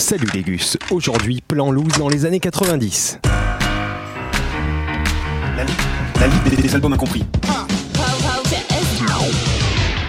Salut 0.00 0.28
les 0.32 0.42
gus, 0.42 0.78
aujourd'hui 0.90 1.42
plan 1.46 1.70
loose 1.70 1.92
dans 1.98 2.08
les 2.08 2.24
années 2.24 2.40
90. 2.40 3.18
La, 5.56 5.64
li- 5.64 5.72
la 6.18 6.26
liste 6.26 6.48
des, 6.48 6.56
des 6.62 6.74
albums 6.74 6.94
incompris. 6.94 7.22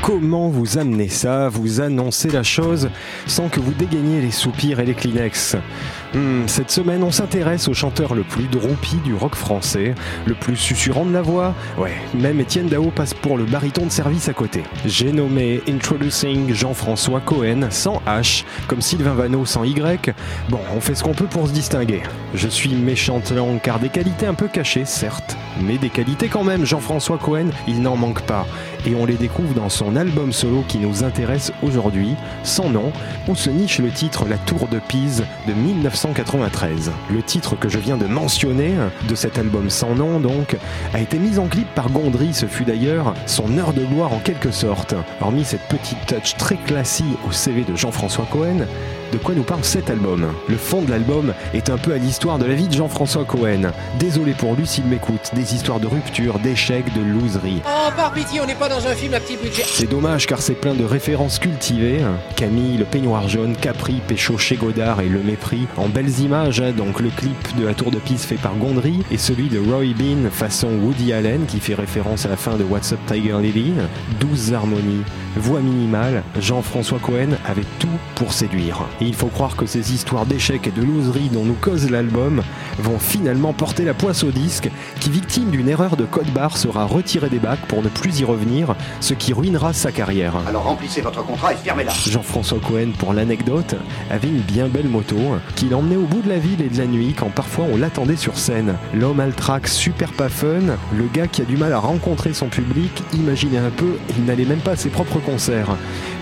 Comment 0.01 0.47
vous 0.49 0.77
amenez 0.77 1.09
ça, 1.09 1.49
vous 1.49 1.81
annoncez 1.81 2.29
la 2.29 2.41
chose 2.43 2.89
sans 3.27 3.49
que 3.49 3.59
vous 3.59 3.73
dégainiez 3.73 4.21
les 4.21 4.31
soupirs 4.31 4.79
et 4.79 4.85
les 4.85 4.93
Kleenex? 4.93 5.57
Cette 6.47 6.71
semaine, 6.71 7.03
on 7.03 7.11
s'intéresse 7.11 7.67
au 7.67 7.73
chanteur 7.73 8.13
le 8.13 8.23
plus 8.23 8.47
droupi 8.47 8.97
du 8.97 9.13
rock 9.13 9.35
français, 9.35 9.95
le 10.25 10.33
plus 10.33 10.57
susurrant 10.57 11.05
de 11.05 11.13
la 11.13 11.21
voix. 11.21 11.53
Ouais, 11.77 11.93
même 12.13 12.39
Étienne 12.39 12.67
Dao 12.67 12.91
passe 12.91 13.13
pour 13.13 13.37
le 13.37 13.45
baryton 13.45 13.85
de 13.85 13.91
service 13.91 14.27
à 14.27 14.33
côté. 14.33 14.63
J'ai 14.85 15.11
nommé 15.11 15.61
Introducing 15.69 16.53
Jean-François 16.53 17.21
Cohen 17.21 17.67
sans 17.69 18.01
H, 18.05 18.43
comme 18.67 18.81
Sylvain 18.81 19.13
Vanneau 19.13 19.45
sans 19.45 19.63
Y. 19.63 20.13
Bon, 20.49 20.59
on 20.75 20.81
fait 20.81 20.95
ce 20.95 21.03
qu'on 21.03 21.13
peut 21.13 21.27
pour 21.27 21.47
se 21.47 21.53
distinguer. 21.53 22.01
Je 22.33 22.47
suis 22.47 22.75
méchante 22.75 23.31
langue 23.31 23.61
car 23.61 23.79
des 23.79 23.89
qualités 23.89 24.25
un 24.25 24.33
peu 24.33 24.47
cachées, 24.47 24.85
certes, 24.85 25.37
mais 25.61 25.77
des 25.77 25.89
qualités 25.89 26.27
quand 26.27 26.43
même. 26.43 26.65
Jean-François 26.65 27.17
Cohen, 27.17 27.47
il 27.67 27.81
n'en 27.81 27.95
manque 27.95 28.21
pas. 28.23 28.45
Et 28.85 28.95
on 28.95 29.05
les 29.05 29.15
découvre 29.15 29.53
dans 29.53 29.69
son 29.69 29.95
album 29.95 30.33
solo 30.33 30.63
qui 30.67 30.79
nous 30.79 31.03
intéresse 31.03 31.53
aujourd'hui, 31.61 32.15
sans 32.43 32.69
nom, 32.69 32.91
où 33.27 33.35
se 33.35 33.49
niche 33.49 33.79
le 33.79 33.91
titre 33.91 34.25
La 34.27 34.37
Tour 34.37 34.67
de 34.67 34.79
Pise 34.79 35.23
de 35.47 35.53
1993. 36.07 36.91
Le 37.11 37.21
titre 37.21 37.55
que 37.55 37.69
je 37.69 37.77
viens 37.77 37.97
de 37.97 38.07
mentionner, 38.07 38.73
de 39.07 39.15
cet 39.15 39.37
album 39.37 39.69
sans 39.69 39.93
nom 39.93 40.19
donc, 40.19 40.57
a 40.93 40.99
été 40.99 41.19
mis 41.19 41.37
en 41.37 41.47
clip 41.47 41.67
par 41.75 41.89
Gondry, 41.91 42.33
ce 42.33 42.47
fut 42.47 42.63
d'ailleurs 42.63 43.13
son 43.27 43.57
heure 43.57 43.73
de 43.73 43.85
gloire 43.85 44.11
en 44.11 44.19
quelque 44.19 44.51
sorte. 44.51 44.95
Hormis 45.19 45.45
cette 45.45 45.67
petite 45.67 46.03
touch 46.07 46.35
très 46.37 46.55
classique 46.55 47.05
au 47.27 47.31
CV 47.31 47.63
de 47.63 47.75
Jean-François 47.75 48.25
Cohen, 48.31 48.65
de 49.11 49.17
quoi 49.17 49.35
nous 49.35 49.43
parle 49.43 49.63
cet 49.63 49.89
album 49.89 50.33
Le 50.47 50.57
fond 50.57 50.81
de 50.81 50.91
l'album 50.91 51.33
est 51.53 51.69
un 51.69 51.77
peu 51.77 51.93
à 51.93 51.97
l'histoire 51.97 52.37
de 52.37 52.45
la 52.45 52.53
vie 52.53 52.67
de 52.67 52.73
Jean-François 52.73 53.25
Cohen. 53.25 53.71
Désolé 53.99 54.33
pour 54.33 54.55
lui 54.55 54.65
s'il 54.65 54.85
m'écoute, 54.85 55.31
des 55.33 55.53
histoires 55.53 55.79
de 55.79 55.87
rupture, 55.87 56.39
d'échecs, 56.39 56.93
de 56.93 57.01
loserie. 57.01 57.61
Oh, 57.65 57.91
par 57.95 58.13
pitié, 58.13 58.39
on 58.41 58.45
n'est 58.45 58.55
pas 58.55 58.69
dans 58.69 58.87
un 58.87 58.93
film 58.93 59.13
à 59.13 59.19
petit 59.19 59.37
budget. 59.37 59.63
C'est 59.65 59.89
dommage 59.89 60.27
car 60.27 60.41
c'est 60.41 60.53
plein 60.53 60.73
de 60.73 60.83
références 60.83 61.39
cultivées. 61.39 61.99
Camille, 62.35 62.77
le 62.77 62.85
peignoir 62.85 63.27
jaune, 63.27 63.55
Capri, 63.55 64.01
Pécho 64.07 64.37
chez 64.37 64.55
Godard 64.55 65.01
et 65.01 65.09
Le 65.09 65.19
Mépris. 65.19 65.67
En 65.77 65.89
belles 65.89 66.19
images, 66.19 66.61
hein, 66.61 66.71
donc 66.71 66.99
le 66.99 67.09
clip 67.09 67.57
de 67.57 67.65
la 67.65 67.73
Tour 67.73 67.91
de 67.91 67.97
Pise 67.97 68.23
fait 68.23 68.35
par 68.35 68.55
Gondry 68.55 69.03
et 69.11 69.17
celui 69.17 69.49
de 69.49 69.59
Roy 69.59 69.93
Bean 69.97 70.29
façon 70.31 70.69
Woody 70.81 71.13
Allen 71.13 71.45
qui 71.45 71.59
fait 71.59 71.75
référence 71.75 72.25
à 72.25 72.29
la 72.29 72.37
fin 72.37 72.55
de 72.55 72.63
What's 72.63 72.93
Up 72.93 72.99
Tiger 73.07 73.37
Lily. 73.41 73.73
Douze 74.19 74.53
harmonies, 74.53 75.03
voix 75.35 75.59
minimale, 75.59 76.23
Jean-François 76.39 76.99
Cohen 76.99 77.31
avait 77.45 77.65
tout 77.79 77.87
pour 78.15 78.33
séduire. 78.33 78.85
Et 79.01 79.05
il 79.05 79.15
faut 79.15 79.27
croire 79.27 79.55
que 79.55 79.65
ces 79.65 79.93
histoires 79.93 80.27
d'échecs 80.27 80.67
et 80.67 80.71
de 80.71 80.83
loserie 80.83 81.29
dont 81.29 81.43
nous 81.43 81.55
cause 81.55 81.89
l'album 81.89 82.43
vont 82.77 82.99
finalement 82.99 83.51
porter 83.51 83.83
la 83.83 83.95
poisse 83.95 84.23
au 84.23 84.29
disque 84.29 84.69
qui, 84.99 85.09
victime 85.09 85.49
d'une 85.49 85.67
erreur 85.69 85.97
de 85.97 86.05
code 86.05 86.29
barre, 86.29 86.55
sera 86.55 86.85
retiré 86.85 87.27
des 87.29 87.39
bacs 87.39 87.65
pour 87.67 87.81
ne 87.81 87.87
plus 87.87 88.19
y 88.19 88.23
revenir, 88.23 88.75
ce 88.99 89.15
qui 89.15 89.33
ruinera 89.33 89.73
sa 89.73 89.91
carrière. 89.91 90.35
Alors 90.47 90.65
remplissez 90.65 91.01
votre 91.01 91.25
contrat 91.25 91.53
et 91.53 91.55
fermez-la. 91.55 91.91
Jean-François 91.91 92.59
Cohen, 92.59 92.91
pour 92.97 93.13
l'anecdote, 93.13 93.75
avait 94.11 94.27
une 94.27 94.41
bien 94.41 94.67
belle 94.67 94.87
moto 94.87 95.17
qui 95.55 95.65
l'emmenait 95.65 95.95
au 95.95 96.05
bout 96.05 96.21
de 96.21 96.29
la 96.29 96.37
ville 96.37 96.61
et 96.61 96.69
de 96.69 96.77
la 96.77 96.85
nuit 96.85 97.15
quand 97.17 97.31
parfois 97.31 97.65
on 97.73 97.77
l'attendait 97.77 98.15
sur 98.15 98.37
scène. 98.37 98.75
L'homme 98.93 99.19
a 99.19 99.25
le 99.25 99.33
track 99.33 99.67
super 99.67 100.13
pas 100.13 100.29
fun, 100.29 100.77
le 100.95 101.07
gars 101.11 101.27
qui 101.27 101.41
a 101.41 101.45
du 101.45 101.57
mal 101.57 101.73
à 101.73 101.79
rencontrer 101.79 102.33
son 102.33 102.49
public, 102.49 102.91
imaginez 103.13 103.57
un 103.57 103.71
peu, 103.71 103.97
il 104.15 104.25
n'allait 104.25 104.45
même 104.45 104.59
pas 104.59 104.71
à 104.71 104.75
ses 104.75 104.89
propres 104.89 105.19
concerts. 105.19 105.75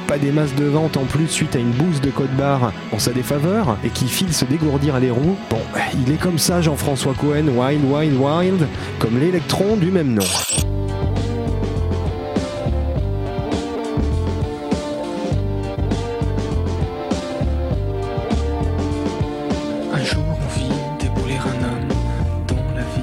Pas 0.09 0.17
des 0.17 0.31
masses 0.31 0.55
de 0.55 0.65
vente 0.65 0.97
en 0.97 1.05
plus 1.05 1.27
suite 1.27 1.55
à 1.55 1.59
une 1.59 1.69
bouse 1.69 2.01
de 2.01 2.09
code 2.09 2.35
barre 2.35 2.73
en 2.91 2.97
sa 2.97 3.11
défaveur 3.11 3.77
et 3.83 3.89
qui 3.89 4.07
file 4.07 4.33
se 4.33 4.43
dégourdir 4.43 4.99
les 4.99 5.11
roues. 5.11 5.37
Bon, 5.51 5.61
il 6.03 6.11
est 6.11 6.17
comme 6.17 6.39
ça 6.39 6.61
Jean-François 6.63 7.13
Cohen, 7.13 7.47
wild, 7.49 7.85
wild, 7.85 8.19
wild, 8.19 8.67
comme 8.97 9.19
l'électron 9.19 9.77
du 9.77 9.91
même 9.91 10.15
nom. 10.15 10.25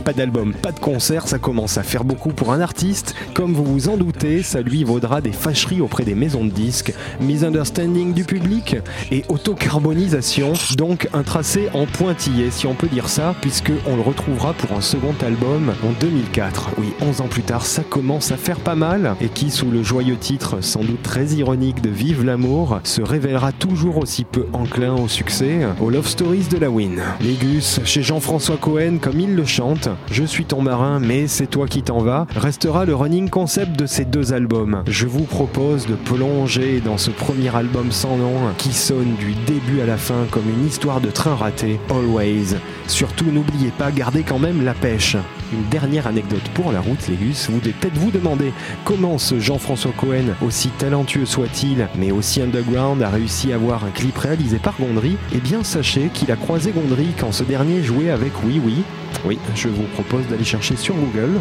Pas 0.06 0.12
d'album, 0.12 0.54
pas 0.54 0.70
de 0.70 0.78
concert, 0.78 1.26
ça 1.26 1.40
commence 1.40 1.78
à 1.78 1.82
faire 1.82 2.04
beaucoup 2.04 2.28
pour 2.28 2.52
un 2.52 2.60
artiste. 2.60 3.16
Comme 3.34 3.54
vous 3.54 3.64
vous 3.64 3.88
en 3.88 3.96
doutez, 3.96 4.44
ça 4.44 4.60
lui 4.60 4.84
vaudra 4.84 5.20
des 5.20 5.32
fâcheries 5.32 5.80
auprès 5.80 6.04
des 6.04 6.14
maisons 6.14 6.44
de 6.44 6.50
disques, 6.50 6.94
misunderstanding 7.20 8.14
du 8.14 8.22
public 8.22 8.76
et 9.10 9.24
autocarbonisation. 9.28 10.52
Donc 10.76 11.08
un 11.12 11.24
tracé 11.24 11.70
en 11.74 11.86
pointillé, 11.86 12.52
si 12.52 12.68
on 12.68 12.74
peut 12.74 12.86
dire 12.86 13.08
ça, 13.08 13.34
puisque 13.40 13.72
on 13.84 13.96
le 13.96 14.02
retrouvera 14.02 14.52
pour 14.52 14.76
un 14.76 14.80
second 14.80 15.12
album 15.26 15.74
en 15.82 15.90
2004. 15.98 16.70
Oui, 16.78 16.92
11 17.00 17.22
ans 17.22 17.28
plus 17.28 17.42
tard, 17.42 17.66
ça 17.66 17.82
commence 17.82 18.30
à 18.30 18.36
faire 18.36 18.60
pas 18.60 18.76
mal 18.76 19.16
et 19.20 19.28
qui, 19.28 19.50
sous 19.50 19.72
le 19.72 19.82
joyeux 19.82 20.18
titre 20.18 20.62
sans 20.62 20.84
doute 20.84 21.02
très 21.02 21.26
ironique 21.30 21.82
de 21.82 21.90
Vive 21.90 22.24
l'amour, 22.24 22.78
se 22.84 23.02
révélera 23.02 23.50
toujours 23.50 23.98
aussi 23.98 24.22
peu 24.22 24.46
enclin 24.52 24.94
au 24.94 25.08
succès 25.08 25.66
aux 25.80 25.90
Love 25.90 26.06
Stories 26.06 26.46
de 26.48 26.58
la 26.58 26.70
Win. 26.70 27.02
Les 27.20 27.34
Gus, 27.34 27.80
chez 27.84 28.04
Jean-François 28.04 28.56
Cohen, 28.56 28.98
comme 29.00 29.18
il 29.18 29.34
le 29.34 29.44
chante, 29.44 29.88
Je 30.10 30.24
suis 30.24 30.44
ton 30.44 30.62
marin, 30.62 30.98
mais 31.00 31.26
c'est 31.26 31.46
toi 31.46 31.66
qui 31.66 31.82
t'en 31.82 31.98
vas, 31.98 32.26
restera 32.36 32.84
le 32.84 32.94
running 32.94 33.28
concept 33.28 33.78
de 33.78 33.86
ces 33.86 34.04
deux 34.04 34.32
albums. 34.32 34.82
Je 34.86 35.06
vous 35.06 35.24
propose 35.24 35.86
de 35.86 35.94
plonger 35.94 36.80
dans 36.80 36.98
ce 36.98 37.10
premier 37.10 37.54
album 37.54 37.92
sans 37.92 38.16
nom 38.16 38.34
qui 38.58 38.72
sonne 38.72 39.14
du 39.16 39.34
début 39.46 39.80
à 39.80 39.86
la 39.86 39.96
fin 39.96 40.26
comme 40.30 40.48
une 40.48 40.66
histoire 40.66 41.00
de 41.00 41.10
train 41.10 41.34
raté, 41.34 41.80
Always. 41.90 42.56
Surtout 42.86 43.26
n'oubliez 43.30 43.70
pas, 43.70 43.90
gardez 43.90 44.22
quand 44.22 44.38
même 44.38 44.64
la 44.64 44.74
pêche. 44.74 45.16
Une 45.52 45.68
dernière 45.70 46.06
anecdote 46.06 46.48
pour 46.54 46.72
la 46.72 46.80
route, 46.80 47.06
les 47.08 47.16
vous 47.16 47.60
devez 47.60 47.72
peut-être 47.72 47.98
vous 47.98 48.10
demander 48.10 48.52
comment 48.84 49.18
ce 49.18 49.38
Jean-François 49.38 49.92
Cohen, 49.96 50.34
aussi 50.42 50.68
talentueux 50.70 51.26
soit-il, 51.26 51.88
mais 51.96 52.10
aussi 52.10 52.40
underground, 52.40 53.02
a 53.02 53.10
réussi 53.10 53.52
à 53.52 53.56
avoir 53.56 53.84
un 53.84 53.90
clip 53.90 54.16
réalisé 54.18 54.58
par 54.58 54.74
Gondry. 54.78 55.16
Eh 55.34 55.38
bien, 55.38 55.62
sachez 55.62 56.10
qu'il 56.12 56.30
a 56.32 56.36
croisé 56.36 56.72
Gondry 56.72 57.08
quand 57.18 57.32
ce 57.32 57.44
dernier 57.44 57.82
jouait 57.82 58.10
avec 58.10 58.32
Oui 58.44 58.60
Oui. 58.64 58.82
Oui, 59.24 59.38
je 59.54 59.68
vous 59.68 59.84
propose 59.94 60.26
d'aller 60.28 60.44
chercher 60.44 60.76
sur 60.76 60.94
Google. 60.94 61.40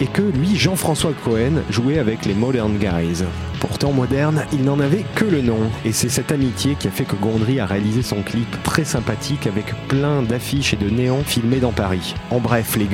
Et 0.00 0.06
que 0.06 0.22
lui, 0.22 0.56
Jean-François 0.56 1.12
Cohen, 1.24 1.62
jouait 1.70 1.98
avec 1.98 2.24
les 2.24 2.34
Modern 2.34 2.76
Guys. 2.78 3.24
Pourtant 3.60 3.92
moderne, 3.92 4.46
il 4.52 4.64
n'en 4.64 4.80
avait 4.80 5.04
que 5.14 5.26
le 5.26 5.42
nom. 5.42 5.58
Et 5.84 5.92
c'est 5.92 6.08
cette 6.08 6.32
amitié 6.32 6.76
qui 6.78 6.88
a 6.88 6.90
fait 6.90 7.04
que 7.04 7.16
Gondry 7.16 7.60
a 7.60 7.66
réalisé 7.66 8.02
son 8.02 8.22
clip 8.22 8.48
très 8.62 8.84
sympathique 8.84 9.46
avec 9.46 9.66
plein 9.86 10.22
d'affiches 10.22 10.72
et 10.72 10.78
de 10.78 10.88
néons 10.88 11.22
filmés 11.22 11.60
dans 11.60 11.72
Paris. 11.72 12.14
En 12.30 12.40
bref, 12.40 12.76
les 12.76 12.86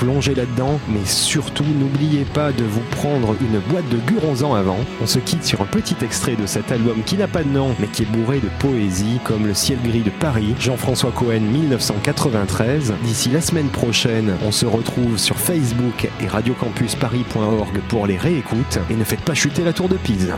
Gus, 0.00 0.10
plongez 0.10 0.34
là-dedans, 0.34 0.78
mais 0.88 1.04
surtout 1.04 1.64
n'oubliez 1.64 2.24
pas 2.24 2.52
de 2.52 2.64
vous 2.64 2.82
prendre 2.90 3.34
une 3.40 3.58
boîte 3.60 3.88
de 3.88 3.96
Guronzan 3.96 4.54
avant. 4.54 4.78
On 5.02 5.06
se 5.06 5.18
quitte 5.18 5.44
sur 5.44 5.60
un 5.62 5.66
petit 5.66 5.96
extrait 6.02 6.36
de 6.36 6.46
cet 6.46 6.72
album 6.72 7.02
qui 7.04 7.16
n'a 7.16 7.28
pas 7.28 7.42
de 7.42 7.48
nom, 7.48 7.74
mais 7.78 7.86
qui 7.86 8.02
est 8.02 8.06
bourré 8.06 8.40
de 8.40 8.48
poésie, 8.58 9.20
comme 9.24 9.46
Le 9.46 9.54
ciel 9.54 9.78
gris 9.82 10.02
de 10.02 10.10
Paris, 10.10 10.54
Jean-François 10.58 11.12
Cohen 11.12 11.40
1993. 11.40 12.94
D'ici 13.02 13.30
la 13.30 13.40
semaine 13.40 13.68
prochaine, 13.68 14.36
on 14.44 14.52
se 14.52 14.66
retrouve 14.66 15.18
sur 15.18 15.36
Facebook 15.36 16.08
et 16.20 16.26
radiocampusparis.org 16.26 17.80
pour 17.88 18.06
les 18.06 18.16
réécoutes. 18.16 18.78
Et 18.90 18.96
ne 18.96 19.04
faites 19.04 19.22
pas 19.22 19.34
chuter 19.34 19.64
la 19.64 19.72
tour 19.72 19.88
de 19.88 19.96
Pise. 19.96 20.32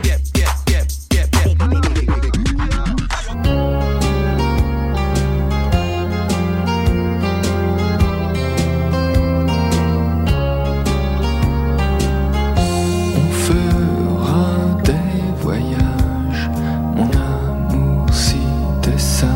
this 18.83 19.19
side. 19.19 19.32